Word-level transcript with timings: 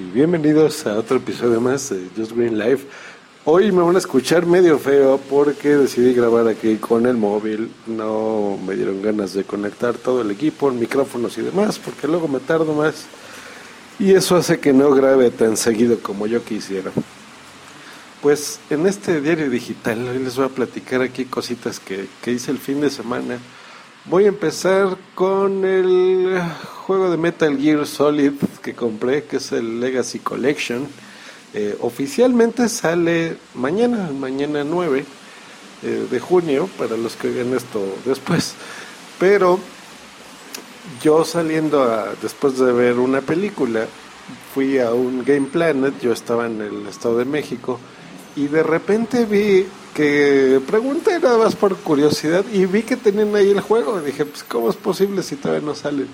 y 0.00 0.10
bienvenidos 0.12 0.86
a 0.86 0.96
otro 0.96 1.18
episodio 1.18 1.60
más 1.60 1.90
de 1.90 2.08
Just 2.16 2.32
Green 2.32 2.58
Life. 2.58 2.86
Hoy 3.44 3.70
me 3.70 3.82
van 3.82 3.96
a 3.96 3.98
escuchar 3.98 4.46
medio 4.46 4.78
feo 4.78 5.20
porque 5.28 5.76
decidí 5.76 6.14
grabar 6.14 6.48
aquí 6.48 6.76
con 6.76 7.04
el 7.04 7.16
móvil. 7.16 7.70
No 7.86 8.58
me 8.66 8.76
dieron 8.76 9.02
ganas 9.02 9.34
de 9.34 9.44
conectar 9.44 9.94
todo 9.94 10.22
el 10.22 10.30
equipo, 10.30 10.70
micrófonos 10.70 11.36
y 11.36 11.42
demás, 11.42 11.78
porque 11.78 12.08
luego 12.08 12.28
me 12.28 12.40
tardo 12.40 12.72
más. 12.72 13.04
Y 13.98 14.14
eso 14.14 14.36
hace 14.36 14.58
que 14.58 14.72
no 14.72 14.90
grabe 14.94 15.30
tan 15.30 15.56
seguido 15.58 15.98
como 15.98 16.26
yo 16.26 16.42
quisiera. 16.44 16.90
Pues 18.22 18.58
en 18.70 18.86
este 18.86 19.20
diario 19.20 19.50
digital 19.50 20.08
hoy 20.08 20.18
les 20.18 20.36
voy 20.36 20.46
a 20.46 20.50
platicar 20.50 21.02
aquí 21.02 21.26
cositas 21.26 21.78
que, 21.78 22.06
que 22.22 22.32
hice 22.32 22.50
el 22.50 22.58
fin 22.58 22.80
de 22.80 22.88
semana 22.88 23.38
Voy 24.06 24.24
a 24.24 24.28
empezar 24.28 24.96
con 25.14 25.64
el 25.64 26.40
juego 26.86 27.10
de 27.10 27.18
Metal 27.18 27.56
Gear 27.58 27.86
Solid 27.86 28.32
que 28.60 28.74
compré, 28.74 29.24
que 29.24 29.36
es 29.36 29.52
el 29.52 29.80
Legacy 29.80 30.18
Collection. 30.18 30.86
Eh, 31.52 31.76
oficialmente 31.80 32.68
sale 32.68 33.36
mañana, 33.54 34.10
mañana 34.12 34.62
9 34.62 35.04
eh, 35.82 36.06
de 36.10 36.20
junio, 36.20 36.68
para 36.78 36.96
los 36.96 37.16
que 37.16 37.28
vean 37.28 37.54
esto 37.54 37.80
después. 38.04 38.54
Pero 39.18 39.58
yo 41.02 41.24
saliendo 41.24 41.82
a, 41.82 42.14
después 42.20 42.58
de 42.58 42.72
ver 42.72 42.98
una 42.98 43.20
película, 43.20 43.86
fui 44.54 44.78
a 44.78 44.92
un 44.92 45.24
Game 45.24 45.48
Planet, 45.48 45.94
yo 46.00 46.12
estaba 46.12 46.46
en 46.46 46.60
el 46.60 46.86
Estado 46.86 47.18
de 47.18 47.24
México, 47.24 47.80
y 48.36 48.46
de 48.46 48.62
repente 48.62 49.24
vi 49.24 49.66
que 49.94 50.60
pregunté 50.66 51.18
nada 51.18 51.38
más 51.38 51.56
por 51.56 51.76
curiosidad 51.76 52.44
y 52.52 52.64
vi 52.66 52.82
que 52.82 52.96
tenían 52.96 53.34
ahí 53.34 53.50
el 53.50 53.60
juego. 53.60 54.00
dije, 54.00 54.24
pues, 54.24 54.44
¿cómo 54.44 54.70
es 54.70 54.76
posible 54.76 55.22
si 55.22 55.36
todavía 55.36 55.66
no 55.66 55.74
salen? 55.74 56.08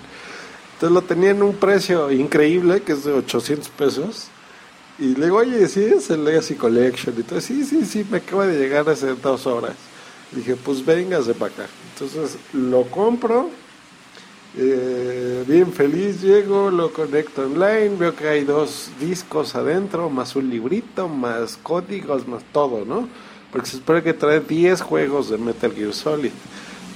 Entonces 0.77 0.93
lo 0.93 1.01
tenían 1.01 1.41
un 1.41 1.55
precio 1.55 2.11
increíble, 2.11 2.81
que 2.83 2.91
es 2.91 3.03
de 3.03 3.11
800 3.11 3.67
pesos. 3.69 4.27
Y 4.99 5.15
le 5.15 5.25
digo, 5.25 5.37
oye, 5.37 5.67
sí, 5.67 5.83
es 5.83 6.11
el 6.11 6.23
Legacy 6.23 6.53
Collection. 6.53 7.15
Y 7.17 7.23
todo, 7.23 7.41
sí, 7.41 7.63
sí, 7.65 7.83
sí, 7.83 8.05
me 8.09 8.17
acaba 8.17 8.45
de 8.45 8.59
llegar 8.59 8.87
hace 8.87 9.15
dos 9.15 9.47
horas. 9.47 9.73
Dije, 10.31 10.55
pues 10.55 10.85
véngase 10.85 11.33
para 11.33 11.51
acá. 11.51 11.65
Entonces 11.93 12.37
lo 12.53 12.83
compro, 12.83 13.49
eh, 14.55 15.43
bien 15.47 15.73
feliz 15.73 16.21
llego, 16.21 16.69
lo 16.69 16.93
conecto 16.93 17.43
online, 17.43 17.95
veo 17.97 18.15
que 18.15 18.27
hay 18.27 18.43
dos 18.43 18.91
discos 18.99 19.55
adentro, 19.55 20.11
más 20.11 20.35
un 20.35 20.49
librito, 20.49 21.07
más 21.07 21.57
códigos, 21.57 22.27
más 22.27 22.43
todo, 22.51 22.85
¿no? 22.85 23.07
porque 23.51 23.67
se 23.69 23.77
espera 23.77 24.03
que 24.03 24.13
trae 24.13 24.39
10 24.39 24.81
juegos 24.81 25.29
de 25.29 25.37
Metal 25.37 25.71
Gear 25.73 25.93
Solid. 25.93 26.31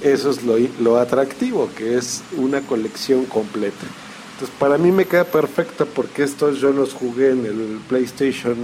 Eso 0.02 0.30
es 0.30 0.42
lo, 0.42 0.56
lo 0.80 0.98
atractivo, 0.98 1.70
que 1.76 1.96
es 1.96 2.22
una 2.36 2.60
colección 2.60 3.24
completa. 3.26 3.86
Entonces, 4.32 4.58
para 4.58 4.76
mí 4.76 4.90
me 4.90 5.04
queda 5.04 5.24
perfecta 5.24 5.84
porque 5.84 6.24
estos 6.24 6.58
yo 6.58 6.72
los 6.72 6.94
jugué 6.94 7.30
en 7.30 7.46
el 7.46 7.80
PlayStation 7.88 8.56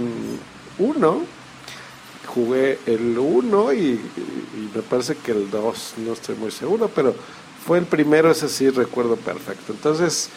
1. 0.77 1.21
Jugué 2.27 2.79
el 2.85 3.17
1 3.17 3.73
y, 3.73 3.99
me 4.75 4.81
parece 4.81 5.15
que 5.15 5.31
el 5.31 5.49
2, 5.49 5.93
no 6.05 6.13
estoy 6.13 6.35
muy 6.35 6.51
seguro, 6.51 6.91
pero 6.93 7.15
fue 7.65 7.77
el 7.77 7.85
primero, 7.85 8.29
ese 8.29 8.49
sí 8.49 8.69
recuerdo 8.69 9.15
perfecto. 9.15 9.71
Entonces, 9.71 10.29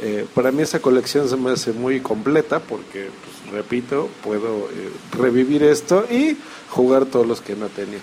eh, 0.00 0.26
para 0.34 0.50
mí 0.50 0.62
esa 0.62 0.80
colección 0.80 1.28
se 1.28 1.36
me 1.36 1.50
hace 1.50 1.72
muy 1.72 2.00
completa 2.00 2.60
porque, 2.60 3.10
pues, 3.10 3.52
repito, 3.52 4.08
puedo 4.24 4.68
eh, 4.72 4.90
revivir 5.12 5.62
esto 5.62 6.06
y 6.10 6.36
jugar 6.70 7.04
todos 7.04 7.26
los 7.26 7.40
que 7.42 7.54
no 7.54 7.66
tenía. 7.68 8.00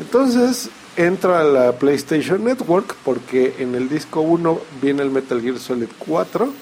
Entonces 0.00 0.70
entro 0.96 1.36
a 1.36 1.44
la 1.44 1.72
PlayStation 1.72 2.42
Network 2.42 2.96
porque 3.04 3.56
en 3.58 3.74
el 3.74 3.88
disco 3.88 4.20
1 4.22 4.60
viene 4.82 5.02
el 5.02 5.10
Metal 5.10 5.40
Gear 5.40 5.58
Solid 5.58 5.88
4 5.98 6.52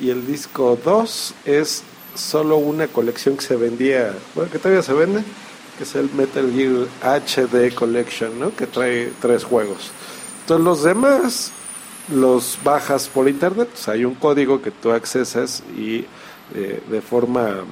y 0.00 0.10
el 0.10 0.26
disco 0.26 0.78
2 0.84 1.34
es 1.46 1.82
solo 2.14 2.56
una 2.56 2.86
colección 2.86 3.36
que 3.36 3.42
se 3.42 3.56
vendía, 3.56 4.14
bueno, 4.34 4.50
que 4.50 4.58
todavía 4.58 4.82
se 4.82 4.92
vende, 4.92 5.24
que 5.76 5.84
es 5.84 5.94
el 5.94 6.10
Metal 6.12 6.52
Gear 6.52 6.86
HD 7.02 7.74
Collection, 7.74 8.38
¿no? 8.38 8.54
que 8.54 8.66
trae 8.66 9.10
tres 9.20 9.44
juegos. 9.44 9.90
Entonces 10.42 10.64
los 10.64 10.82
demás 10.84 11.52
los 12.12 12.58
bajas 12.62 13.08
por 13.08 13.28
internet, 13.28 13.68
hay 13.86 14.04
un 14.04 14.14
código 14.14 14.60
que 14.60 14.70
tú 14.70 14.90
accesas 14.90 15.62
y 15.76 16.04
eh, 16.54 16.82
de 16.90 17.00
forma 17.00 17.64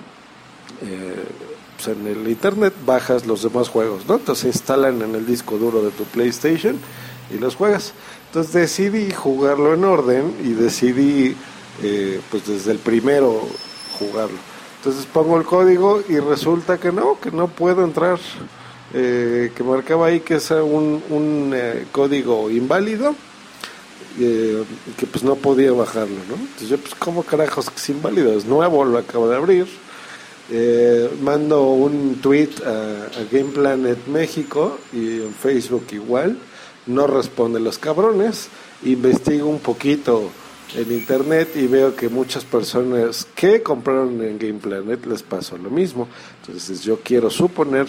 eh, 0.81 1.25
pues 1.83 1.97
en 1.97 2.07
el 2.07 2.29
internet 2.29 2.75
bajas 2.85 3.27
los 3.27 3.43
demás 3.43 3.69
juegos, 3.69 4.07
¿no? 4.07 4.17
Entonces 4.17 4.43
se 4.43 4.49
instalan 4.49 5.03
en 5.03 5.15
el 5.15 5.27
disco 5.27 5.59
duro 5.59 5.83
de 5.83 5.91
tu 5.91 6.05
PlayStation 6.05 6.77
y 7.35 7.39
los 7.39 7.57
juegas. 7.57 7.93
Entonces 8.27 8.53
decidí 8.53 9.11
jugarlo 9.13 9.75
en 9.75 9.85
orden 9.85 10.37
y 10.43 10.53
decidí 10.53 11.37
eh, 11.83 12.21
pues 12.31 12.47
desde 12.47 12.73
el 12.73 12.79
primero 12.79 13.49
jugarlo. 13.99 14.39
Entonces 14.79 15.07
pongo 15.07 15.39
el 15.39 15.45
código 15.45 16.03
y 16.09 16.19
resulta 16.19 16.79
que 16.79 16.93
no, 16.93 17.19
que 17.21 17.31
no 17.31 17.49
puedo 17.49 17.85
entrar, 17.85 18.19
que 18.93 19.65
marcaba 19.65 20.09
ahí 20.09 20.21
que 20.21 20.35
es 20.35 20.51
un, 20.51 21.03
un 21.09 21.55
código 21.93 22.51
inválido 22.51 23.15
eh, 24.19 24.65
que 24.99 25.07
pues 25.07 25.25
no 25.25 25.37
podía 25.37 25.73
bajarlo, 25.73 26.17
¿no? 26.29 26.35
Entonces 26.35 26.69
yo, 26.69 26.79
pues, 26.79 26.95
¿cómo 26.97 27.23
carajos 27.23 27.71
que 27.71 27.77
es 27.77 27.89
inválido? 27.89 28.37
Es 28.37 28.45
nuevo, 28.45 28.85
lo 28.85 28.99
acabo 28.99 29.29
de 29.29 29.37
abrir. 29.37 29.67
Eh, 30.55 31.09
mando 31.23 31.71
un 31.71 32.17
tweet 32.21 32.51
a, 32.67 33.09
Game 33.31 33.53
Planet 33.53 34.07
México 34.07 34.79
y 34.93 35.23
en 35.23 35.33
Facebook 35.33 35.87
igual. 35.93 36.37
No 36.87 37.07
responde 37.07 37.59
los 37.59 37.79
cabrones. 37.79 38.49
Investigo 38.85 39.49
un 39.49 39.61
poquito 39.61 40.31
en 40.77 40.93
internet 40.93 41.53
y 41.55 41.67
veo 41.67 41.97
que 41.97 42.11
muchas 42.11 42.45
personas 42.45 43.27
que 43.35 43.63
compraron 43.63 44.23
en 44.23 44.39
Game 44.39 44.59
Planet 44.61 45.07
les 45.07 45.23
pasó 45.23 45.57
lo 45.57 45.71
mismo. 45.71 46.07
Entonces 46.43 46.83
yo 46.83 47.01
quiero 47.03 47.31
suponer 47.31 47.87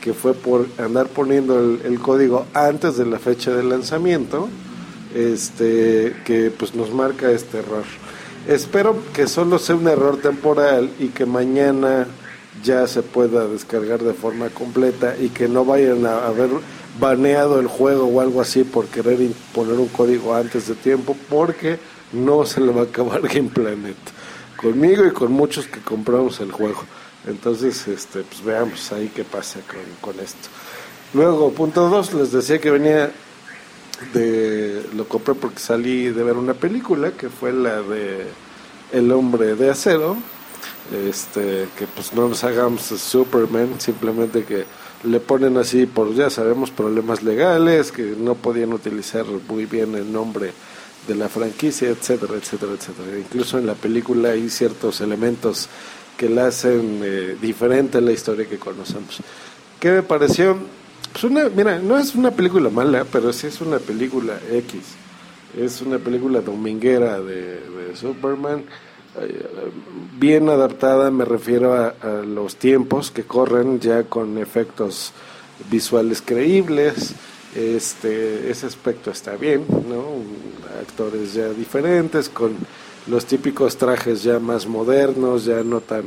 que 0.00 0.14
fue 0.14 0.32
por 0.32 0.66
andar 0.78 1.08
poniendo 1.08 1.58
el 1.60 1.98
código 2.00 2.46
antes 2.54 2.96
de 2.96 3.04
la 3.04 3.18
fecha 3.18 3.50
de 3.50 3.62
lanzamiento 3.62 4.48
este, 5.14 6.14
que 6.24 6.50
pues 6.50 6.74
nos 6.74 6.92
marca 6.92 7.30
este 7.30 7.58
error. 7.58 7.84
Espero 8.48 8.96
que 9.12 9.26
solo 9.26 9.58
sea 9.58 9.74
un 9.74 9.88
error 9.88 10.18
temporal 10.18 10.90
y 11.00 11.08
que 11.08 11.26
mañana 11.26 12.06
ya 12.62 12.86
se 12.86 13.02
pueda 13.02 13.48
descargar 13.48 14.00
de 14.04 14.14
forma 14.14 14.50
completa 14.50 15.16
y 15.18 15.30
que 15.30 15.48
no 15.48 15.64
vayan 15.64 16.06
a 16.06 16.26
haber 16.26 16.50
baneado 17.00 17.58
el 17.58 17.66
juego 17.66 18.06
o 18.06 18.20
algo 18.20 18.40
así 18.40 18.62
por 18.62 18.86
querer 18.86 19.18
poner 19.52 19.74
un 19.74 19.88
código 19.88 20.32
antes 20.32 20.68
de 20.68 20.76
tiempo 20.76 21.16
porque 21.28 21.80
no 22.12 22.46
se 22.46 22.60
le 22.60 22.72
va 22.72 22.82
a 22.82 22.84
acabar 22.84 23.20
Game 23.34 23.50
Planet. 23.50 23.96
Conmigo 24.56 25.04
y 25.04 25.10
con 25.10 25.32
muchos 25.32 25.66
que 25.66 25.80
compramos 25.80 26.38
el 26.38 26.52
juego. 26.52 26.84
Entonces 27.26 27.88
este 27.88 28.22
pues 28.22 28.44
veamos 28.44 28.92
ahí 28.92 29.10
qué 29.12 29.24
pasa 29.24 29.58
con, 29.66 30.12
con 30.12 30.22
esto. 30.22 30.48
Luego 31.14 31.50
punto 31.50 31.88
dos 31.88 32.14
les 32.14 32.30
decía 32.30 32.60
que 32.60 32.70
venía 32.70 33.10
de 34.12 34.84
lo 34.94 35.08
compré 35.08 35.34
porque 35.34 35.58
salí 35.58 36.10
de 36.10 36.22
ver 36.22 36.36
una 36.36 36.54
película 36.54 37.12
que 37.12 37.30
fue 37.30 37.52
la 37.52 37.80
de 37.82 38.26
El 38.92 39.10
hombre 39.12 39.54
de 39.54 39.70
acero 39.70 40.16
este 41.08 41.68
que 41.76 41.86
pues 41.86 42.12
no 42.12 42.28
nos 42.28 42.44
hagamos 42.44 42.82
Superman 42.82 43.80
simplemente 43.80 44.44
que 44.44 44.64
le 45.04 45.20
ponen 45.20 45.56
así 45.56 45.86
por 45.86 46.14
ya 46.14 46.30
sabemos 46.30 46.70
problemas 46.70 47.22
legales 47.22 47.90
que 47.90 48.14
no 48.18 48.34
podían 48.34 48.72
utilizar 48.72 49.24
muy 49.48 49.66
bien 49.66 49.94
el 49.94 50.12
nombre 50.12 50.52
de 51.08 51.14
la 51.14 51.28
franquicia 51.28 51.88
etcétera 51.88 52.34
etcétera 52.34 52.72
etcétera 52.72 53.18
incluso 53.18 53.58
en 53.58 53.66
la 53.66 53.74
película 53.74 54.30
hay 54.30 54.48
ciertos 54.48 55.00
elementos 55.00 55.68
que 56.16 56.28
la 56.28 56.46
hacen 56.46 57.00
eh, 57.02 57.36
diferente 57.40 57.98
a 57.98 58.00
la 58.00 58.12
historia 58.12 58.48
que 58.48 58.58
conocemos 58.58 59.20
¿qué 59.80 59.90
me 59.90 60.02
pareció? 60.02 60.56
Pues 61.18 61.32
mira, 61.54 61.78
no 61.78 61.98
es 61.98 62.14
una 62.14 62.30
película 62.30 62.68
mala, 62.68 63.06
pero 63.10 63.32
sí 63.32 63.46
es 63.46 63.62
una 63.62 63.78
película 63.78 64.38
X. 64.52 64.80
Es 65.56 65.80
una 65.80 65.98
película 65.98 66.42
dominguera 66.42 67.20
de, 67.20 67.58
Superman, 67.94 68.64
eh, 69.18 69.46
bien 70.18 70.50
adaptada, 70.50 71.10
me 71.10 71.24
refiero 71.24 71.72
a, 71.72 71.94
los 72.22 72.56
tiempos 72.56 73.10
que 73.10 73.22
corren 73.22 73.80
ya 73.80 74.02
con 74.02 74.36
efectos 74.36 75.12
visuales 75.70 76.20
creíbles. 76.20 77.14
Este, 77.54 78.50
ese 78.50 78.66
aspecto 78.66 79.10
está 79.10 79.36
bien, 79.36 79.64
¿no? 79.88 80.04
Actores 80.82 81.32
ya 81.32 81.48
diferentes, 81.48 82.28
con 82.28 82.54
los 83.06 83.24
típicos 83.24 83.78
trajes 83.78 84.22
ya 84.22 84.38
más 84.38 84.66
modernos, 84.66 85.46
ya 85.46 85.62
no 85.62 85.80
tan 85.80 86.04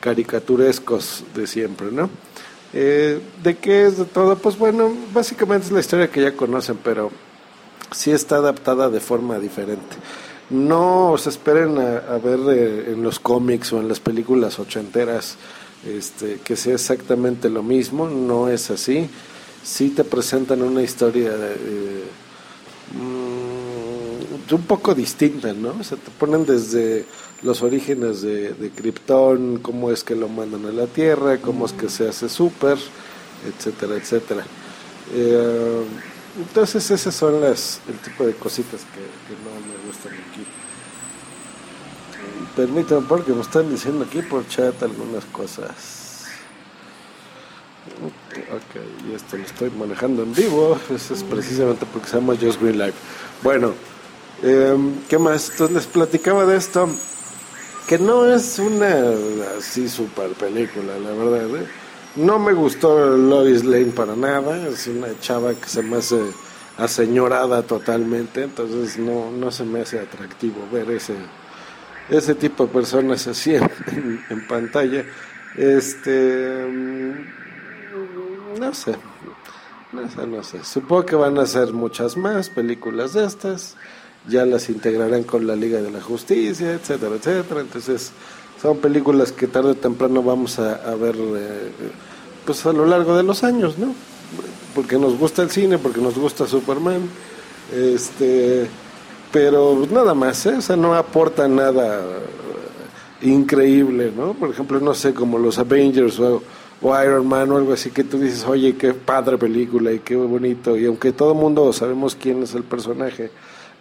caricaturescos 0.00 1.24
de 1.34 1.46
siempre, 1.46 1.88
¿no? 1.92 2.08
Eh, 2.72 3.20
¿De 3.42 3.56
qué 3.56 3.86
es 3.86 3.98
de 3.98 4.04
todo? 4.04 4.36
Pues 4.36 4.56
bueno, 4.58 4.92
básicamente 5.12 5.66
es 5.66 5.72
la 5.72 5.80
historia 5.80 6.10
que 6.10 6.22
ya 6.22 6.36
conocen, 6.36 6.78
pero 6.82 7.10
sí 7.90 8.12
está 8.12 8.36
adaptada 8.36 8.88
de 8.88 9.00
forma 9.00 9.38
diferente. 9.38 9.96
No 10.50 11.16
se 11.18 11.30
esperen 11.30 11.78
a, 11.78 12.18
ver 12.18 12.40
eh, 12.48 12.92
en 12.92 13.02
los 13.02 13.18
cómics 13.20 13.72
o 13.72 13.80
en 13.80 13.88
las 13.88 14.00
películas 14.00 14.58
ochenteras 14.58 15.36
este, 15.86 16.40
que 16.44 16.56
sea 16.56 16.74
exactamente 16.74 17.48
lo 17.48 17.62
mismo, 17.62 18.08
no 18.08 18.48
es 18.48 18.70
así. 18.70 19.08
Sí 19.62 19.90
te 19.90 20.04
presentan 20.04 20.62
una 20.62 20.82
historia, 20.82 21.32
mm, 22.92 24.54
un 24.54 24.62
poco 24.62 24.94
distinta, 24.94 25.52
¿no? 25.52 25.76
O 25.78 25.84
sea, 25.84 25.98
te 25.98 26.10
ponen 26.18 26.44
desde 26.44 27.04
los 27.42 27.62
orígenes 27.62 28.22
de, 28.22 28.52
de 28.52 28.70
Krypton, 28.70 29.58
cómo 29.58 29.90
es 29.90 30.04
que 30.04 30.14
lo 30.14 30.28
mandan 30.28 30.66
a 30.66 30.72
la 30.72 30.86
Tierra, 30.86 31.38
cómo 31.38 31.66
es 31.66 31.72
que 31.72 31.88
se 31.88 32.08
hace 32.08 32.28
super, 32.28 32.78
etcétera, 33.46 33.96
etcétera. 33.96 34.44
Eh, 35.14 35.84
entonces 36.38 36.90
esas 36.90 37.14
son 37.14 37.40
las 37.40 37.80
el 37.88 37.96
tipo 37.98 38.24
de 38.24 38.34
cositas 38.34 38.80
que, 38.94 39.00
no 39.00 39.50
me 39.66 39.86
gustan 39.86 40.12
aquí. 40.12 40.44
Permítanme 42.54 43.06
porque 43.08 43.32
me 43.32 43.40
están 43.40 43.70
diciendo 43.70 44.04
aquí 44.04 44.22
por 44.22 44.46
chat 44.46 44.80
algunas 44.82 45.24
cosas. 45.26 46.26
Ok, 48.52 49.08
y 49.08 49.14
esto 49.14 49.36
lo 49.36 49.44
estoy 49.44 49.70
manejando 49.70 50.22
en 50.22 50.34
vivo. 50.34 50.78
Eso 50.94 51.14
es 51.14 51.22
precisamente 51.24 51.86
porque 51.92 52.08
se 52.08 52.16
llama 52.16 52.34
Just 52.40 52.60
Green 52.60 52.78
Live. 52.78 52.94
Bueno, 53.42 53.74
eh, 54.42 54.76
¿qué 55.08 55.18
más? 55.18 55.50
Entonces 55.50 55.74
les 55.74 55.86
platicaba 55.86 56.46
de 56.46 56.56
esto. 56.56 56.88
Que 57.90 57.98
no 57.98 58.24
es 58.24 58.60
una 58.60 59.02
así 59.58 59.88
super 59.88 60.30
película, 60.34 60.96
la 60.96 61.10
verdad. 61.10 61.56
¿eh? 61.56 61.66
No 62.14 62.38
me 62.38 62.52
gustó 62.52 63.16
Lois 63.16 63.64
Lane 63.64 63.86
para 63.86 64.14
nada. 64.14 64.68
Es 64.68 64.86
una 64.86 65.08
chava 65.18 65.54
que 65.54 65.68
se 65.68 65.82
me 65.82 65.96
hace 65.96 66.20
aseñorada 66.78 67.64
totalmente. 67.64 68.44
Entonces 68.44 68.96
no, 68.96 69.32
no 69.32 69.50
se 69.50 69.64
me 69.64 69.80
hace 69.80 69.98
atractivo 69.98 70.68
ver 70.72 70.88
ese 70.92 71.16
ese 72.08 72.36
tipo 72.36 72.66
de 72.66 72.72
personas 72.72 73.26
así 73.26 73.56
en, 73.56 74.24
en 74.30 74.46
pantalla. 74.46 75.04
Este, 75.56 76.64
mm, 76.64 77.14
no 78.60 78.72
sé, 78.72 78.94
no 79.90 80.08
sé, 80.08 80.26
no 80.28 80.44
sé. 80.44 80.62
Supongo 80.62 81.06
que 81.06 81.16
van 81.16 81.38
a 81.38 81.42
hacer 81.42 81.72
muchas 81.72 82.16
más 82.16 82.50
películas 82.50 83.14
de 83.14 83.24
estas. 83.24 83.76
Ya 84.28 84.44
las 84.44 84.68
integrarán 84.68 85.24
con 85.24 85.46
la 85.46 85.56
Liga 85.56 85.80
de 85.80 85.90
la 85.90 86.00
Justicia, 86.00 86.72
etcétera, 86.72 87.16
etcétera. 87.16 87.60
Entonces, 87.60 88.12
son 88.60 88.78
películas 88.78 89.32
que 89.32 89.46
tarde 89.46 89.70
o 89.70 89.74
temprano 89.74 90.22
vamos 90.22 90.58
a, 90.58 90.94
ver, 90.94 91.16
eh, 91.16 91.70
pues 92.44 92.64
a 92.66 92.72
lo 92.72 92.86
largo 92.86 93.16
de 93.16 93.22
los 93.22 93.42
años, 93.44 93.78
¿no? 93.78 93.94
Porque 94.74 94.98
nos 94.98 95.18
gusta 95.18 95.42
el 95.42 95.50
cine, 95.50 95.78
porque 95.78 96.00
nos 96.00 96.16
gusta 96.16 96.46
Superman. 96.46 97.00
Este 97.74 98.68
pero 99.32 99.86
nada 99.90 100.14
más, 100.14 100.44
¿eh? 100.46 100.56
o 100.56 100.60
sea, 100.60 100.76
no 100.76 100.94
aporta 100.94 101.46
nada 101.46 102.02
increíble, 103.22 104.12
¿no? 104.16 104.34
Por 104.34 104.50
ejemplo, 104.50 104.80
no 104.80 104.94
sé, 104.94 105.14
como 105.14 105.38
los 105.38 105.58
Avengers 105.58 106.18
o, 106.18 106.42
Iron 106.82 107.28
Man 107.28 107.52
o 107.52 107.58
algo 107.58 107.74
así, 107.74 107.90
que 107.90 108.02
tú 108.02 108.18
dices, 108.18 108.44
oye, 108.44 108.74
qué 108.74 108.94
padre 108.94 109.38
película 109.38 109.92
y 109.92 110.00
qué 110.00 110.16
bonito, 110.16 110.76
y 110.76 110.86
aunque 110.86 111.12
todo 111.12 111.32
el 111.32 111.38
mundo 111.38 111.72
sabemos 111.72 112.16
quién 112.16 112.42
es 112.42 112.54
el 112.54 112.64
personaje, 112.64 113.30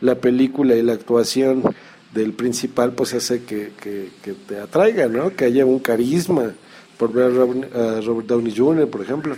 la 0.02 0.16
película 0.16 0.76
y 0.76 0.82
la 0.82 0.94
actuación 0.94 1.64
del 2.14 2.34
principal 2.34 2.94
pues 2.94 3.14
hace 3.14 3.44
que, 3.44 3.72
que, 3.80 4.34
te 4.48 4.60
atraiga, 4.60 5.08
¿no? 5.08 5.36
Que 5.36 5.46
haya 5.46 5.66
un 5.66 5.80
carisma 5.80 6.54
por 6.98 7.14
ver 7.14 7.32
a 7.32 8.02
Robert 8.02 8.28
Downey 8.28 8.56
Jr., 8.56 8.88
por 8.90 9.02
ejemplo. 9.02 9.36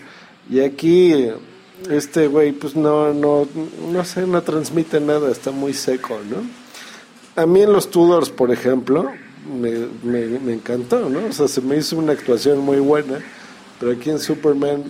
Y 0.49 0.59
aquí 0.59 1.27
este 1.89 2.27
güey 2.27 2.51
pues 2.51 2.75
no, 2.75 3.13
no, 3.13 3.47
no 3.91 4.05
sé, 4.05 4.25
no 4.27 4.41
transmite 4.41 4.99
nada, 4.99 5.31
está 5.31 5.51
muy 5.51 5.73
seco, 5.73 6.19
¿no? 6.29 6.37
A 7.41 7.45
mí 7.45 7.61
en 7.61 7.73
los 7.73 7.89
Tudors, 7.89 8.29
por 8.29 8.51
ejemplo, 8.51 9.09
me, 9.49 9.87
me, 10.03 10.53
encantó, 10.53 11.09
¿no? 11.09 11.25
O 11.25 11.31
sea, 11.31 11.47
se 11.47 11.61
me 11.61 11.77
hizo 11.77 11.97
una 11.97 12.11
actuación 12.13 12.59
muy 12.59 12.79
buena, 12.79 13.19
pero 13.79 13.93
aquí 13.93 14.09
en 14.09 14.19
Superman, 14.19 14.83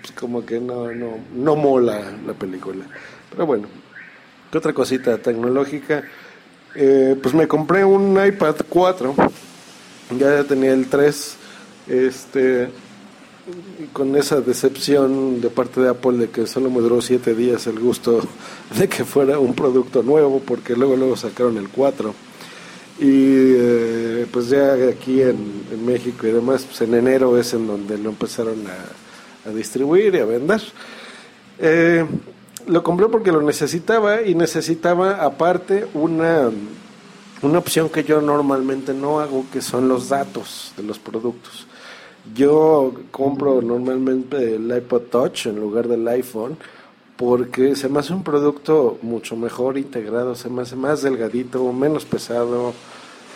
pues 0.00 0.12
como 0.12 0.44
que 0.44 0.58
no, 0.58 0.90
no, 0.92 1.18
no 1.34 1.56
mola 1.56 2.12
la 2.26 2.32
película. 2.32 2.86
Pero 3.30 3.46
bueno, 3.46 3.68
¿qué 4.52 4.58
otra 4.58 4.74
cosita 4.74 5.16
tecnológica? 5.16 6.04
Eh, 6.74 7.16
pues 7.22 7.34
me 7.34 7.48
compré 7.48 7.86
un 7.86 8.22
iPad 8.22 8.56
4, 8.68 9.14
ya 10.18 10.44
tenía 10.44 10.74
el 10.74 10.88
3, 10.88 11.36
este 11.88 12.68
con 13.92 14.14
esa 14.14 14.40
decepción 14.40 15.40
de 15.40 15.50
parte 15.50 15.80
de 15.80 15.88
Apple 15.88 16.16
de 16.18 16.30
que 16.30 16.46
solo 16.46 16.70
me 16.70 16.80
duró 16.80 17.02
siete 17.02 17.34
días 17.34 17.66
el 17.66 17.80
gusto 17.80 18.20
de 18.78 18.88
que 18.88 19.04
fuera 19.04 19.38
un 19.38 19.54
producto 19.54 20.02
nuevo, 20.02 20.40
porque 20.40 20.76
luego 20.76 20.96
luego 20.96 21.16
sacaron 21.16 21.56
el 21.56 21.70
4. 21.70 22.14
Y 23.00 23.06
eh, 23.08 24.26
pues 24.30 24.50
ya 24.50 24.74
aquí 24.74 25.22
en, 25.22 25.84
México 25.84 26.26
y 26.26 26.30
demás, 26.30 26.64
pues 26.64 26.82
en 26.82 26.94
enero 26.94 27.38
es 27.38 27.54
en 27.54 27.66
donde 27.66 27.96
lo 27.96 28.10
empezaron 28.10 28.64
a, 28.66 29.50
distribuir 29.50 30.14
y 30.14 30.18
a 30.18 30.26
vender. 30.26 30.60
Eh, 31.58 32.04
lo 32.66 32.82
compré 32.82 33.08
porque 33.08 33.32
lo 33.32 33.42
necesitaba 33.42 34.22
y 34.22 34.34
necesitaba 34.34 35.24
aparte 35.24 35.86
una, 35.94 36.50
una 37.42 37.58
opción 37.58 37.88
que 37.88 38.04
yo 38.04 38.20
normalmente 38.20 38.94
no 38.94 39.20
hago, 39.20 39.44
que 39.52 39.60
son 39.60 39.88
los 39.88 40.08
datos 40.08 40.72
de 40.76 40.82
los 40.82 40.98
productos. 40.98 41.66
Yo 42.34 42.92
compro 43.10 43.60
normalmente 43.62 44.54
el 44.54 44.76
iPod 44.76 45.02
Touch 45.10 45.46
en 45.46 45.58
lugar 45.58 45.88
del 45.88 46.06
iPhone 46.06 46.56
porque 47.16 47.76
se 47.76 47.88
me 47.88 48.00
hace 48.00 48.12
un 48.12 48.22
producto 48.22 48.98
mucho 49.02 49.36
mejor 49.36 49.76
integrado, 49.76 50.34
se 50.34 50.48
me 50.48 50.62
hace 50.62 50.76
más 50.76 51.02
delgadito, 51.02 51.72
menos 51.72 52.04
pesado, 52.04 52.72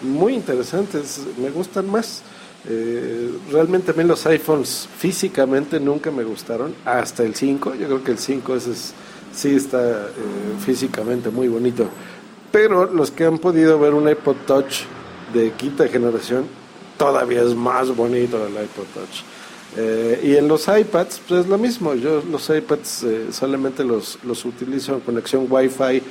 muy 0.01 0.35
interesantes, 0.35 1.21
me 1.41 1.51
gustan 1.51 1.91
más. 1.91 2.23
Eh, 2.69 3.31
realmente 3.53 3.93
a 3.93 3.95
mí 3.95 4.03
los 4.03 4.27
iPhones 4.27 4.89
físicamente 4.99 5.79
nunca 5.79 6.11
me 6.11 6.25
gustaron, 6.25 6.75
hasta 6.85 7.23
el 7.23 7.35
5, 7.35 7.77
yo 7.77 7.87
creo 7.87 8.03
que 8.03 8.11
el 8.11 8.19
5 8.19 8.57
es, 8.57 8.93
sí 9.37 9.55
está 9.55 10.07
eh, 10.07 10.13
físicamente 10.65 11.31
muy 11.31 11.47
bonito, 11.47 11.89
pero 12.51 12.87
los 12.87 13.13
que 13.13 13.25
han 13.25 13.39
podido 13.39 13.79
ver 13.79 13.95
un 13.95 14.09
iPod 14.09 14.37
Touch 14.47 14.83
de 15.33 15.53
quinta 15.53 15.87
generación 15.87 16.47
todavía 16.97 17.43
es 17.43 17.55
más 17.55 17.95
bonito 17.95 18.45
el 18.45 18.55
iPod 18.55 18.87
Touch. 18.95 19.23
Eh, 19.77 20.21
y 20.25 20.37
en 20.37 20.49
los 20.49 20.69
iPads, 20.69 21.21
pues 21.29 21.41
es 21.43 21.47
lo 21.49 21.59
mismo. 21.59 21.95
Yo 21.95 22.23
los 22.31 22.49
iPads 22.49 23.03
eh, 23.03 23.27
solamente 23.31 23.85
los, 23.85 24.19
los 24.25 24.45
utilizo 24.47 24.95
en 24.95 25.01
conexión 25.01 25.47
Wi-Fi 25.51 26.03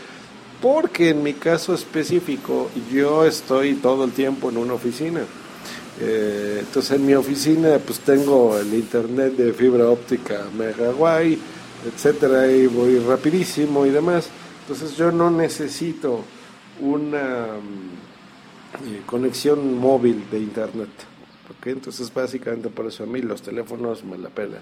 porque 0.61 1.09
en 1.09 1.23
mi 1.23 1.33
caso 1.33 1.73
específico 1.73 2.69
yo 2.91 3.25
estoy 3.25 3.75
todo 3.75 4.05
el 4.05 4.11
tiempo 4.11 4.49
en 4.49 4.57
una 4.57 4.73
oficina. 4.73 5.21
Eh, 5.99 6.57
entonces 6.59 6.91
en 6.97 7.05
mi 7.05 7.13
oficina 7.13 7.79
pues 7.85 7.99
tengo 7.99 8.57
el 8.57 8.73
internet 8.73 9.35
de 9.35 9.53
fibra 9.53 9.89
óptica 9.89 10.43
Megaguay, 10.57 11.39
etcétera, 11.85 12.51
y 12.51 12.67
voy 12.67 12.99
rapidísimo 12.99 13.85
y 13.85 13.89
demás. 13.89 14.29
Entonces 14.61 14.97
yo 14.97 15.11
no 15.11 15.29
necesito 15.29 16.23
una 16.79 17.47
conexión 19.05 19.77
móvil 19.77 20.29
de 20.29 20.39
internet. 20.39 20.89
¿okay? 21.57 21.73
Entonces 21.73 22.13
básicamente 22.13 22.69
por 22.69 22.87
eso 22.87 23.03
a 23.03 23.07
mí 23.07 23.21
los 23.21 23.41
teléfonos 23.41 24.03
me 24.03 24.17
la 24.17 24.29
pelan. 24.29 24.61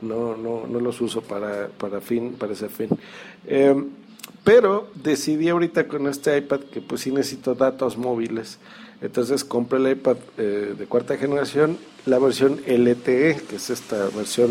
No, 0.00 0.36
no, 0.36 0.66
no 0.66 0.80
los 0.80 1.00
uso 1.00 1.22
para, 1.22 1.68
para, 1.68 2.00
fin, 2.00 2.34
para 2.34 2.52
ese 2.52 2.68
fin. 2.68 2.88
Em, 3.46 3.88
pero 4.44 4.88
decidí 4.94 5.48
ahorita 5.48 5.88
con 5.88 6.06
este 6.08 6.36
iPad 6.36 6.60
que 6.60 6.80
pues 6.80 7.02
sí 7.02 7.10
necesito 7.10 7.54
datos 7.54 7.96
móviles. 7.96 8.58
Entonces 9.00 9.44
compré 9.44 9.78
el 9.78 9.90
iPad 9.90 10.16
eh, 10.38 10.74
de 10.78 10.86
cuarta 10.86 11.16
generación, 11.16 11.78
la 12.06 12.18
versión 12.18 12.60
LTE, 12.66 13.42
que 13.48 13.56
es 13.56 13.70
esta 13.70 14.08
versión 14.14 14.50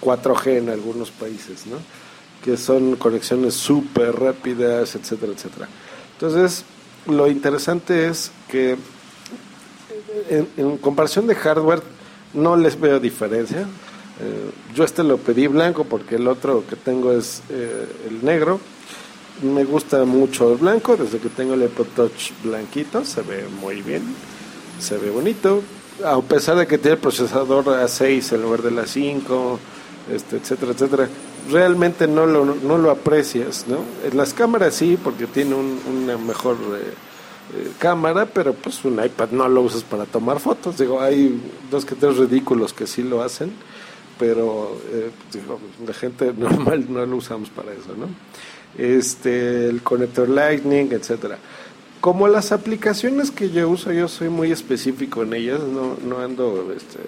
4G 0.00 0.46
eh, 0.46 0.58
en 0.58 0.68
algunos 0.68 1.10
países, 1.10 1.66
¿no? 1.66 1.76
que 2.44 2.58
son 2.58 2.96
conexiones 2.96 3.54
súper 3.54 4.14
rápidas, 4.16 4.94
etcétera, 4.94 5.32
etcétera. 5.32 5.66
Entonces, 6.12 6.64
lo 7.06 7.26
interesante 7.26 8.08
es 8.08 8.30
que 8.48 8.76
en, 10.28 10.76
comparación 10.78 11.26
de 11.26 11.34
hardware 11.34 11.82
no 12.34 12.56
les 12.56 12.78
veo 12.78 13.00
diferencia. 13.00 13.60
Eh, 13.60 14.50
yo 14.74 14.84
este 14.84 15.02
lo 15.02 15.16
pedí 15.16 15.46
blanco 15.46 15.84
porque 15.84 16.16
el 16.16 16.28
otro 16.28 16.64
que 16.68 16.76
tengo 16.76 17.12
es 17.12 17.42
eh, 17.48 17.86
el 18.08 18.24
negro. 18.24 18.60
Me 19.42 19.64
gusta 19.64 20.04
mucho 20.04 20.52
el 20.52 20.58
blanco, 20.58 20.96
desde 20.96 21.18
que 21.18 21.28
tengo 21.28 21.54
el 21.54 21.64
Apple 21.64 21.86
Touch 21.96 22.32
blanquito, 22.42 23.04
se 23.04 23.22
ve 23.22 23.46
muy 23.60 23.82
bien, 23.82 24.02
se 24.78 24.96
ve 24.96 25.10
bonito. 25.10 25.62
A 26.04 26.20
pesar 26.20 26.56
de 26.56 26.66
que 26.66 26.78
tiene 26.78 26.94
el 26.94 27.00
procesador 27.00 27.64
A6 27.64 28.32
en 28.32 28.42
lugar 28.42 28.62
de 28.62 28.70
la 28.70 28.86
5, 28.86 29.58
este, 30.12 30.36
etcétera, 30.36 30.72
etcétera 30.72 31.08
realmente 31.50 32.06
no 32.06 32.26
lo, 32.26 32.44
no 32.44 32.78
lo 32.78 32.90
aprecias, 32.90 33.66
¿no? 33.68 33.78
En 34.08 34.16
las 34.16 34.34
cámaras 34.34 34.74
sí, 34.74 34.98
porque 35.02 35.26
tiene 35.26 35.54
una 35.54 36.16
mejor 36.16 36.56
eh, 36.56 36.94
eh, 37.54 37.72
cámara, 37.78 38.26
pero 38.26 38.54
pues 38.54 38.84
un 38.84 39.02
iPad 39.04 39.30
no 39.30 39.48
lo 39.48 39.62
usas 39.62 39.82
para 39.82 40.06
tomar 40.06 40.40
fotos. 40.40 40.78
Digo, 40.78 41.00
hay 41.00 41.40
dos 41.70 41.84
que 41.84 41.94
tres 41.94 42.16
ridículos 42.16 42.72
que 42.72 42.86
sí 42.86 43.02
lo 43.02 43.22
hacen, 43.22 43.52
pero 44.18 44.76
eh, 44.90 45.10
digo, 45.32 45.58
la 45.86 45.94
gente 45.94 46.32
normal 46.36 46.86
no 46.88 47.04
lo 47.04 47.16
usamos 47.16 47.50
para 47.50 47.72
eso, 47.72 47.94
¿no? 47.96 48.08
Este, 48.78 49.68
el 49.68 49.82
conector 49.82 50.28
Lightning, 50.28 50.88
etcétera. 50.90 51.38
Como 52.00 52.28
las 52.28 52.52
aplicaciones 52.52 53.30
que 53.30 53.50
yo 53.50 53.68
uso, 53.68 53.92
yo 53.92 54.08
soy 54.08 54.28
muy 54.28 54.52
específico 54.52 55.22
en 55.22 55.34
ellas, 55.34 55.60
no, 55.60 55.96
no 56.04 56.18
ando 56.18 56.72
este, 56.76 56.98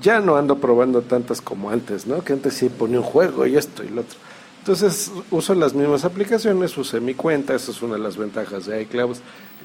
ya 0.00 0.20
no 0.20 0.36
ando 0.36 0.58
probando 0.58 1.02
tantas 1.02 1.40
como 1.40 1.70
antes, 1.70 2.06
¿no? 2.06 2.22
Que 2.22 2.32
antes 2.32 2.54
sí 2.54 2.68
ponía 2.68 2.98
un 2.98 3.04
juego 3.04 3.46
y 3.46 3.56
esto 3.56 3.84
y 3.84 3.88
lo 3.88 4.02
otro. 4.02 4.18
Entonces 4.60 5.10
uso 5.30 5.54
las 5.54 5.74
mismas 5.74 6.04
aplicaciones, 6.04 6.76
usé 6.76 7.00
mi 7.00 7.14
cuenta, 7.14 7.54
esa 7.54 7.70
es 7.70 7.80
una 7.82 7.94
de 7.94 8.00
las 8.00 8.16
ventajas 8.16 8.66
de 8.66 8.82
iCloud. 8.82 9.16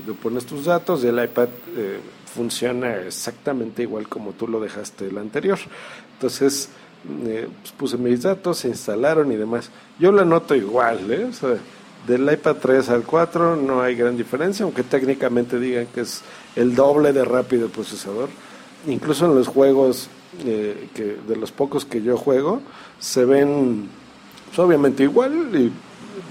Tú 0.06 0.16
pones 0.16 0.46
tus 0.46 0.66
datos 0.66 1.04
y 1.04 1.08
el 1.08 1.24
iPad 1.24 1.50
eh, 1.76 2.00
funciona 2.34 2.96
exactamente 2.98 3.84
igual 3.84 4.08
como 4.08 4.32
tú 4.32 4.48
lo 4.48 4.60
dejaste 4.60 5.08
el 5.08 5.18
anterior. 5.18 5.60
Entonces 6.14 6.70
eh, 7.26 7.48
pues 7.62 7.72
puse 7.74 7.98
mis 7.98 8.22
datos, 8.22 8.60
se 8.60 8.70
instalaron 8.70 9.32
y 9.32 9.36
demás. 9.36 9.70
Yo 10.00 10.12
la 10.12 10.26
noto 10.26 10.56
igual, 10.56 11.12
¿eh? 11.12 11.26
O 11.26 11.34
sea, 11.34 11.58
del 12.08 12.32
iPad 12.32 12.58
3 12.62 12.90
al 12.90 13.04
4 13.04 13.56
no 13.56 13.82
hay 13.82 13.96
gran 13.96 14.18
diferencia, 14.18 14.64
aunque 14.64 14.84
técnicamente 14.84 15.60
digan 15.60 15.88
que 15.94 16.02
es 16.02 16.22
el 16.56 16.76
doble 16.76 17.14
de 17.14 17.24
rápido 17.24 17.66
el 17.66 17.72
procesador. 17.72 18.30
Incluso 18.88 19.26
en 19.26 19.36
los 19.36 19.48
juegos, 19.48 20.10
eh, 20.46 20.90
que 20.94 21.18
de 21.28 21.36
los 21.36 21.52
pocos 21.52 21.86
que 21.86 22.02
yo 22.02 22.18
juego, 22.18 22.62
se 23.00 23.24
ven 23.26 23.88
pues, 24.48 24.60
obviamente 24.60 25.04
igual 25.04 25.50
y 25.56 25.72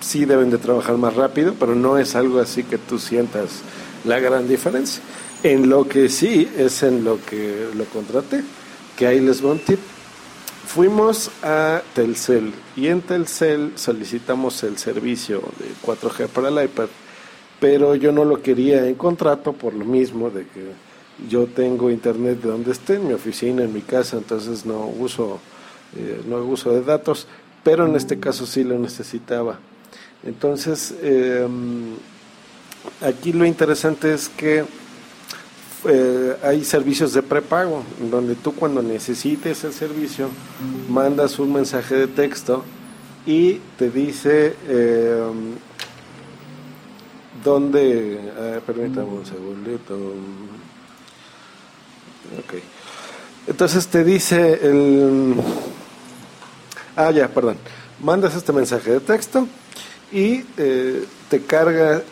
sí 0.01 0.25
deben 0.25 0.51
de 0.51 0.59
trabajar 0.59 0.97
más 0.97 1.15
rápido, 1.15 1.55
pero 1.59 1.75
no 1.75 1.99
es 1.99 2.15
algo 2.15 2.41
así 2.41 2.65
que 2.65 2.79
tú 2.79 2.99
sientas 2.99 3.63
la 4.05 4.19
gran 4.21 4.49
diferencia. 4.49 5.03
En 5.43 5.69
lo 5.69 5.89
que 5.89 6.09
sí 6.09 6.49
es 6.57 6.83
en 6.83 7.05
lo 7.05 7.19
que 7.25 7.69
lo 7.75 7.85
contraté, 7.87 8.43
que 8.97 9.07
ahí 9.07 9.21
les 9.21 9.45
va 9.45 9.53
un 9.53 9.59
tip. 9.59 9.81
Fuimos 10.75 11.31
a 11.43 11.83
Telcel 11.95 12.51
y 12.77 12.87
en 12.87 13.03
Telcel 13.03 13.73
solicitamos 13.75 14.63
el 14.63 14.79
servicio 14.79 15.43
de 15.59 15.67
4G 15.87 16.29
para 16.29 16.49
el 16.49 16.65
iPad, 16.65 16.89
pero 17.61 17.95
yo 17.95 18.11
no 18.11 18.25
lo 18.25 18.41
quería 18.41 18.87
en 18.87 18.95
contrato 18.95 19.53
por 19.53 19.75
lo 19.75 19.85
mismo 19.85 20.31
de 20.31 20.47
que 20.47 20.73
yo 21.29 21.47
tengo 21.47 21.91
internet 21.91 22.41
de 22.41 22.49
donde 22.49 22.73
esté, 22.73 22.95
en 22.95 23.07
mi 23.07 23.13
oficina, 23.13 23.65
en 23.65 23.75
mi 23.75 23.83
casa, 23.83 24.17
entonces 24.17 24.65
no 24.65 24.87
uso, 24.87 25.41
eh, 25.95 26.23
no 26.27 26.39
uso 26.39 26.73
de 26.73 26.81
datos, 26.81 27.27
pero 27.63 27.87
en 27.87 27.95
este 27.95 28.19
caso 28.19 28.47
sí 28.47 28.65
lo 28.65 28.79
necesitaba. 28.79 29.59
Entonces, 30.25 30.95
em, 31.03 31.97
aquí 33.03 33.35
lo 33.35 33.45
interesante 33.45 34.15
es 34.15 34.31
que 34.31 34.65
eh, 35.85 36.37
hay 36.43 36.65
servicios 36.65 37.13
de 37.13 37.23
prepago, 37.23 37.83
donde 38.11 38.35
tú 38.35 38.55
cuando 38.55 38.83
necesites 38.83 39.65
el 39.65 39.73
servicio 39.73 40.29
mandas 40.89 41.39
un 41.39 41.53
mensaje 41.53 41.95
de 41.95 42.07
texto 42.07 42.65
y 43.27 43.55
te 43.79 43.91
dice 43.91 44.57
eh, 44.67 45.23
dónde, 47.45 48.15
eh, 48.15 48.61
permítame 48.65 49.07
un 49.07 49.27
segundito. 49.27 49.95
Ok. 52.39 52.55
Entonces 53.47 53.87
te 53.89 54.05
dice 54.05 54.61
el... 54.63 55.35
Ah, 56.95 57.11
ya, 57.11 57.29
perdón. 57.29 57.57
Mandas 58.01 58.35
este 58.35 58.53
mensaje 58.53 58.93
de 58.93 59.01
texto 59.01 59.49
y 60.13 60.45
eh, 60.57 61.05
te 61.29 61.43
carga 61.43 62.03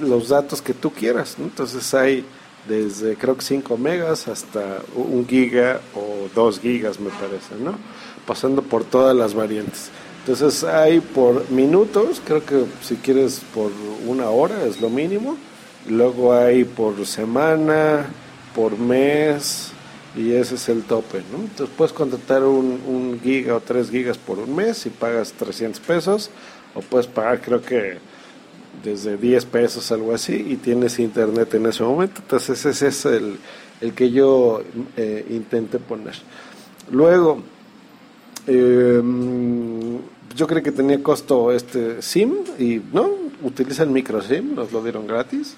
los 0.00 0.28
datos 0.28 0.62
que 0.62 0.74
tú 0.74 0.92
quieras. 0.92 1.36
Entonces 1.38 1.92
hay 1.94 2.24
desde 2.68 3.16
creo 3.16 3.36
que 3.36 3.42
5 3.42 3.76
megas 3.76 4.28
hasta 4.28 4.80
un 4.94 5.26
giga 5.26 5.80
o 5.94 6.28
2 6.34 6.60
gigas 6.60 7.00
me 7.00 7.10
parece, 7.10 7.54
¿no? 7.62 7.76
Pasando 8.26 8.62
por 8.62 8.84
todas 8.84 9.16
las 9.16 9.34
variantes. 9.34 9.90
Entonces 10.20 10.64
hay 10.64 11.00
por 11.00 11.48
minutos, 11.50 12.20
creo 12.24 12.44
que 12.44 12.64
si 12.82 12.96
quieres 12.96 13.42
por 13.54 13.70
una 14.06 14.28
hora 14.30 14.64
es 14.64 14.80
lo 14.80 14.90
mínimo. 14.90 15.36
Luego 15.88 16.34
hay 16.34 16.64
por 16.64 17.06
semana, 17.06 18.06
por 18.54 18.76
mes 18.76 19.70
y 20.16 20.32
ese 20.32 20.56
es 20.56 20.68
el 20.68 20.82
tope, 20.82 21.22
¿no? 21.30 21.38
Entonces 21.44 21.72
puedes 21.76 21.92
contratar 21.92 22.42
un, 22.42 22.80
un 22.86 23.20
giga 23.22 23.54
o 23.54 23.60
3 23.60 23.90
gigas 23.90 24.18
por 24.18 24.38
un 24.38 24.56
mes 24.56 24.86
y 24.86 24.90
pagas 24.90 25.32
300 25.32 25.80
pesos 25.80 26.30
o 26.74 26.80
puedes 26.80 27.06
pagar 27.06 27.40
creo 27.40 27.62
que 27.62 27.98
desde 28.82 29.16
10 29.16 29.44
pesos, 29.46 29.90
algo 29.92 30.14
así, 30.14 30.34
y 30.34 30.56
tienes 30.56 30.98
internet 30.98 31.54
en 31.54 31.66
ese 31.66 31.82
momento. 31.82 32.20
Entonces 32.22 32.64
ese 32.64 32.88
es 32.88 33.04
el, 33.06 33.38
el 33.80 33.92
que 33.92 34.10
yo 34.10 34.62
eh, 34.96 35.26
intenté 35.30 35.78
poner. 35.78 36.14
Luego, 36.90 37.42
em, 38.46 39.98
yo 40.34 40.46
creo 40.46 40.62
que 40.62 40.72
tenía 40.72 41.02
costo 41.02 41.52
este 41.52 42.00
SIM 42.02 42.32
y 42.58 42.80
no, 42.92 43.10
utiliza 43.42 43.82
el 43.82 43.90
micro 43.90 44.22
SIM, 44.22 44.54
nos 44.54 44.72
lo 44.72 44.82
dieron 44.82 45.06
gratis. 45.06 45.56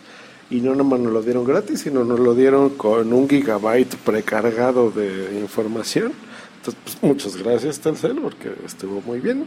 Y 0.50 0.62
no 0.62 0.74
nomás 0.74 1.00
nos 1.00 1.12
lo 1.12 1.20
dieron 1.20 1.44
gratis, 1.44 1.80
sino 1.80 2.04
nos 2.04 2.18
lo 2.18 2.34
dieron 2.34 2.70
con 2.70 3.12
un 3.12 3.28
gigabyte 3.28 3.96
precargado 3.96 4.90
de 4.90 5.38
información. 5.38 6.12
Entonces, 6.58 6.80
pues, 6.84 7.02
muchas 7.02 7.36
gracias 7.36 7.80
Telcel, 7.80 8.18
porque 8.20 8.52
estuvo 8.64 9.00
muy 9.02 9.20
bien. 9.20 9.46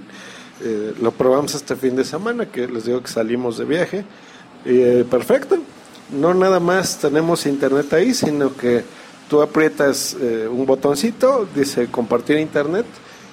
Eh, 0.63 0.94
lo 1.01 1.12
probamos 1.12 1.56
este 1.56 1.75
fin 1.75 1.96
de 1.96 2.03
semana, 2.03 2.46
que 2.51 2.68
les 2.68 2.86
digo 2.86 3.01
que 3.01 3.10
salimos 3.10 3.58
de 3.58 3.65
viaje. 3.65 4.06
Eh, 4.65 5.06
perfecto. 5.10 5.58
No 6.12 6.34
nada 6.34 6.60
más 6.60 7.00
tenemos 7.00 7.46
internet 7.46 7.91
ahí, 7.94 8.13
sino 8.13 8.56
que 8.56 8.84
tú 9.30 9.41
aprietas 9.41 10.15
eh, 10.20 10.48
un 10.50 10.65
botoncito, 10.65 11.48
dice 11.56 11.88
compartir 11.88 12.38
internet, 12.38 12.86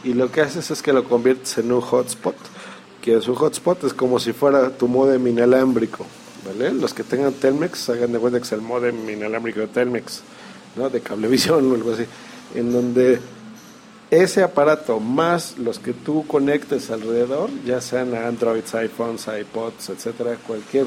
y 0.05 0.15
lo 0.15 0.31
que 0.31 0.41
haces 0.41 0.71
es 0.71 0.81
que 0.81 0.93
lo 0.93 1.05
conviertes 1.05 1.59
en 1.59 1.73
un 1.73 1.81
hotspot, 1.81 2.37
que 3.03 3.17
es 3.17 3.29
un 3.29 3.35
hotspot, 3.35 3.83
es 3.85 3.95
como 3.95 4.19
si 4.19 4.33
fuera 4.33 4.71
tu 4.71 4.87
modem 4.89 5.27
inalámbrico. 5.27 6.07
¿vale? 6.47 6.73
Los 6.73 6.95
que 6.95 7.03
tengan 7.03 7.33
Telmex, 7.33 7.91
hagan 7.91 8.13
de 8.13 8.19
cuenta 8.19 8.39
que 8.39 8.45
es 8.45 8.53
el 8.53 8.61
modem 8.61 9.09
inalámbrico 9.11 9.61
de 9.61 9.67
Telmex, 9.67 10.23
¿no? 10.77 10.89
de 10.89 11.01
cablevisión 11.01 11.71
o 11.71 11.75
algo 11.75 11.93
así, 11.93 12.05
en 12.55 12.73
donde 12.73 13.21
ese 14.11 14.43
aparato 14.43 15.01
más 15.01 15.59
los 15.59 15.79
que 15.79 15.93
tú 15.93 16.27
conectes 16.27 16.91
alrededor, 16.91 17.51
ya 17.67 17.81
sean 17.81 18.15
Androids, 18.15 18.75
iPhones, 18.75 19.27
iPods, 19.27 19.91
etcétera, 19.91 20.37
cualquier 20.47 20.87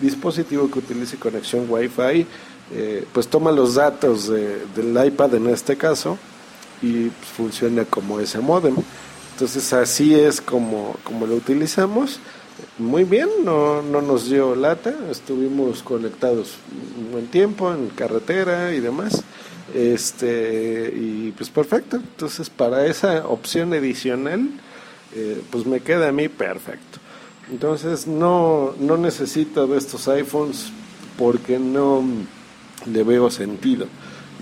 dispositivo 0.00 0.70
que 0.70 0.78
utilice 0.78 1.16
conexión 1.16 1.66
Wi-Fi, 1.68 2.26
eh, 2.74 3.04
pues 3.12 3.28
toma 3.28 3.52
los 3.52 3.74
datos 3.74 4.28
del 4.28 5.06
iPad 5.06 5.34
en 5.34 5.48
este 5.48 5.76
caso 5.76 6.16
y 6.80 7.08
pues, 7.08 7.28
funciona 7.36 7.84
como 7.84 8.20
ese 8.20 8.40
modem. 8.40 8.76
Entonces 9.32 9.72
así 9.72 10.14
es 10.14 10.40
como, 10.40 10.96
como 11.04 11.26
lo 11.26 11.36
utilizamos. 11.36 12.20
Muy 12.78 13.04
bien, 13.04 13.28
no, 13.44 13.82
no 13.82 14.00
nos 14.00 14.28
dio 14.28 14.54
lata, 14.54 14.94
estuvimos 15.10 15.82
conectados 15.82 16.54
un 16.98 17.12
buen 17.12 17.26
tiempo 17.26 17.72
en 17.72 17.88
carretera 17.88 18.72
y 18.72 18.80
demás. 18.80 19.24
Este, 19.74 20.92
y 20.94 21.32
pues 21.36 21.50
perfecto. 21.50 21.96
Entonces, 21.96 22.50
para 22.50 22.86
esa 22.86 23.26
opción 23.26 23.72
adicional, 23.72 24.48
eh, 25.14 25.42
pues 25.50 25.66
me 25.66 25.80
queda 25.80 26.08
a 26.08 26.12
mí 26.12 26.28
perfecto. 26.28 26.98
Entonces, 27.50 28.06
no, 28.06 28.74
no 28.78 28.96
necesito 28.96 29.66
de 29.66 29.78
estos 29.78 30.08
iPhones 30.08 30.70
porque 31.18 31.58
no 31.58 32.02
le 32.86 33.02
veo 33.02 33.30
sentido. 33.30 33.86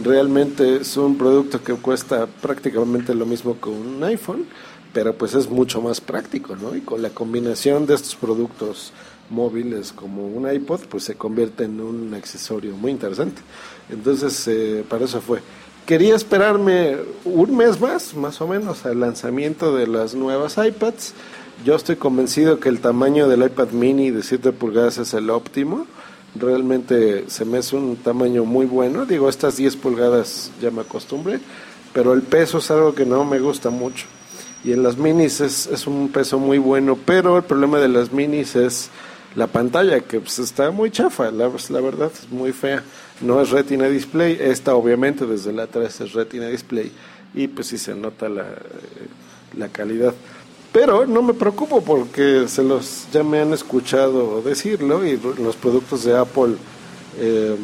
Realmente 0.02 0.76
es 0.76 0.96
un 0.96 1.18
producto 1.18 1.62
que 1.62 1.74
cuesta 1.74 2.26
prácticamente 2.26 3.14
lo 3.14 3.26
mismo 3.26 3.60
que 3.60 3.68
un 3.68 4.02
iPhone, 4.04 4.46
pero 4.92 5.14
pues 5.14 5.34
es 5.34 5.48
mucho 5.48 5.82
más 5.82 6.00
práctico, 6.00 6.56
¿no? 6.56 6.74
Y 6.74 6.80
con 6.80 7.02
la 7.02 7.10
combinación 7.10 7.86
de 7.86 7.94
estos 7.94 8.16
productos 8.16 8.92
móviles 9.30 9.92
como 9.92 10.26
un 10.26 10.52
iPod, 10.52 10.80
pues 10.88 11.04
se 11.04 11.14
convierte 11.14 11.64
en 11.64 11.80
un 11.80 12.12
accesorio 12.14 12.76
muy 12.76 12.92
interesante. 12.92 13.40
Entonces, 13.88 14.46
eh, 14.48 14.84
para 14.88 15.04
eso 15.04 15.20
fue. 15.20 15.40
Quería 15.86 16.14
esperarme 16.14 16.96
un 17.24 17.56
mes 17.56 17.80
más, 17.80 18.14
más 18.14 18.40
o 18.40 18.46
menos, 18.46 18.84
al 18.86 19.00
lanzamiento 19.00 19.74
de 19.74 19.86
las 19.86 20.14
nuevas 20.14 20.56
iPads. 20.58 21.14
Yo 21.64 21.74
estoy 21.74 21.96
convencido 21.96 22.60
que 22.60 22.68
el 22.68 22.80
tamaño 22.80 23.28
del 23.28 23.42
iPad 23.42 23.70
mini 23.70 24.10
de 24.10 24.22
7 24.22 24.52
pulgadas 24.52 24.98
es 24.98 25.14
el 25.14 25.30
óptimo. 25.30 25.86
Realmente 26.34 27.24
se 27.28 27.44
me 27.44 27.58
hace 27.58 27.76
un 27.76 27.96
tamaño 27.96 28.44
muy 28.44 28.66
bueno. 28.66 29.04
Digo, 29.04 29.28
estas 29.28 29.56
10 29.56 29.76
pulgadas 29.76 30.52
ya 30.62 30.70
me 30.70 30.82
acostumbré, 30.82 31.40
pero 31.92 32.12
el 32.12 32.22
peso 32.22 32.58
es 32.58 32.70
algo 32.70 32.94
que 32.94 33.04
no 33.04 33.24
me 33.24 33.40
gusta 33.40 33.70
mucho. 33.70 34.06
Y 34.62 34.72
en 34.72 34.82
las 34.82 34.96
minis 34.96 35.40
es, 35.40 35.66
es 35.66 35.86
un 35.86 36.10
peso 36.10 36.38
muy 36.38 36.58
bueno, 36.58 36.96
pero 37.04 37.36
el 37.36 37.42
problema 37.42 37.78
de 37.78 37.88
las 37.88 38.12
minis 38.12 38.54
es 38.54 38.90
la 39.36 39.46
pantalla, 39.46 40.00
que 40.00 40.20
pues, 40.20 40.38
está 40.38 40.70
muy 40.70 40.90
chafa, 40.90 41.30
la, 41.30 41.48
verdad 41.48 42.10
es 42.12 42.30
muy 42.30 42.52
fea. 42.52 42.82
No 43.20 43.40
es 43.40 43.50
Retina 43.50 43.88
Display, 43.88 44.38
esta 44.40 44.74
obviamente 44.74 45.26
desde 45.26 45.52
la 45.52 45.66
3 45.66 46.00
es 46.00 46.12
Retina 46.12 46.48
Display 46.48 46.90
y 47.34 47.48
pues 47.48 47.68
sí 47.68 47.78
se 47.78 47.94
nota 47.94 48.28
la, 48.28 48.46
la 49.56 49.68
calidad. 49.68 50.14
Pero 50.72 51.04
no 51.06 51.22
me 51.22 51.34
preocupo 51.34 51.82
porque 51.82 52.46
se 52.46 52.62
los 52.62 53.08
ya 53.12 53.24
me 53.24 53.40
han 53.40 53.52
escuchado 53.52 54.40
decirlo 54.40 55.04
y 55.04 55.20
los 55.38 55.56
productos 55.56 56.04
de 56.04 56.16
Apple, 56.16 56.54
eh, 57.18 57.56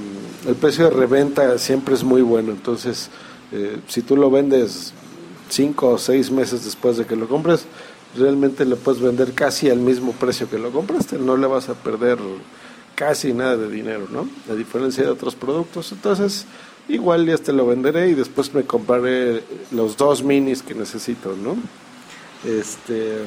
el 0.47 0.55
precio 0.57 0.85
de 0.85 0.91
reventa 0.91 1.57
siempre 1.59 1.95
es 1.95 2.03
muy 2.03 2.23
bueno. 2.23 2.51
Entonces, 2.51 3.09
eh, 3.53 3.79
si 3.87 4.03
tú 4.03 4.17
lo 4.17 4.29
vendes 4.29 4.93
cinco 5.49 5.91
o 5.91 5.99
seis 5.99 6.31
meses 6.33 6.65
después 6.65 6.97
de 6.97 7.07
que 7.07 7.15
lo 7.15 7.29
compres, 7.29 7.67
realmente 8.19 8.65
lo 8.65 8.77
puedes 8.77 9.01
vender 9.01 9.33
casi 9.33 9.71
al 9.71 9.79
mismo 9.79 10.13
precio 10.13 10.49
que 10.49 10.59
lo 10.59 10.71
compraste, 10.71 11.19
no 11.19 11.37
le 11.37 11.47
vas 11.47 11.69
a 11.69 11.75
perder 11.75 12.19
casi 12.95 13.33
nada 13.33 13.57
de 13.57 13.71
dinero, 13.71 14.09
¿no? 14.11 14.29
A 14.51 14.57
diferencia 14.57 15.05
de 15.05 15.11
otros 15.11 15.35
productos, 15.35 15.93
entonces 15.93 16.47
igual 16.89 17.27
ya 17.27 17.37
te 17.39 17.53
lo 17.53 17.67
venderé 17.67 18.09
y 18.09 18.15
después 18.15 18.55
me 18.55 18.65
compraré 18.65 19.43
los 19.71 19.97
dos 19.97 20.23
minis 20.23 20.63
que 20.63 20.75
necesito, 20.75 21.37
¿no? 21.37 21.57
Este, 22.45 23.19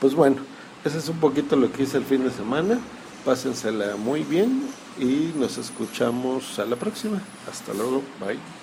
Pues 0.00 0.14
bueno, 0.14 0.38
ese 0.84 0.98
es 0.98 1.08
un 1.08 1.20
poquito 1.20 1.54
lo 1.54 1.70
que 1.70 1.84
hice 1.84 1.98
el 1.98 2.04
fin 2.04 2.24
de 2.24 2.30
semana. 2.30 2.78
Pásensela 3.24 3.94
muy 3.96 4.24
bien 4.24 4.62
y 4.98 5.32
nos 5.38 5.58
escuchamos 5.58 6.58
a 6.58 6.64
la 6.66 6.74
próxima. 6.74 7.22
Hasta 7.48 7.72
luego. 7.72 8.02
Bye. 8.20 8.61